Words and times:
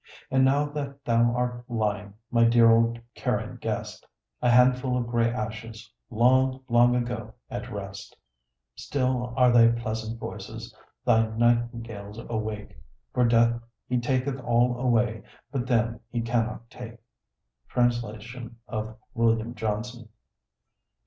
And 0.31 0.43
now 0.43 0.65
that 0.69 1.05
thou 1.05 1.31
art 1.35 1.63
lying, 1.69 2.15
my 2.31 2.43
dear 2.43 2.71
old 2.71 2.99
Carian 3.13 3.57
guest, 3.57 4.03
A 4.41 4.49
handful 4.49 4.97
of 4.97 5.05
gray 5.05 5.29
ashes, 5.31 5.93
long, 6.09 6.63
long 6.67 6.95
ago 6.95 7.35
at 7.51 7.69
rest, 7.69 8.17
Still 8.73 9.31
are 9.37 9.51
thy 9.51 9.67
pleasant 9.67 10.19
voices, 10.19 10.75
thy 11.05 11.27
nightingales, 11.27 12.17
awake; 12.17 12.75
For 13.13 13.25
Death 13.27 13.61
he 13.87 13.99
taketh 13.99 14.39
all 14.41 14.75
away, 14.79 15.21
but 15.51 15.67
them 15.67 15.99
he 16.09 16.21
cannot 16.21 16.71
take. 16.71 16.97
Translation 17.69 18.57
of 18.67 18.95
William 19.13 19.53
Johnson. 19.53 20.09